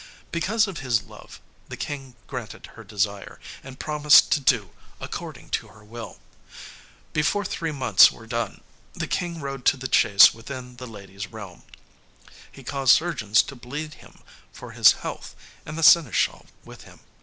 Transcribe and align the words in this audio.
Because 0.31 0.65
of 0.65 0.79
his 0.79 1.03
love 1.03 1.39
the 1.67 1.77
King 1.77 2.15
granted 2.25 2.69
her 2.73 2.83
desire, 2.83 3.39
and 3.63 3.79
promised 3.79 4.31
to 4.31 4.39
do 4.39 4.71
according 4.99 5.51
to 5.51 5.67
her 5.67 5.83
will. 5.85 6.19
Before 7.13 7.45
three 7.45 7.71
months 7.71 8.11
were 8.11 8.25
done 8.25 8.61
the 8.93 9.05
King 9.05 9.39
rode 9.39 9.63
to 9.65 9.77
the 9.77 9.87
chase 9.87 10.33
within 10.33 10.77
the 10.77 10.87
lady's 10.87 11.27
realm. 11.27 11.61
He 12.51 12.63
caused 12.63 12.93
surgeons 12.95 13.43
to 13.43 13.55
bleed 13.55 13.93
him 14.01 14.23
for 14.51 14.71
his 14.71 14.93
health, 15.05 15.35
and 15.67 15.77
the 15.77 15.83
seneschal 15.83 16.47
with 16.65 16.81
him. 16.85 17.01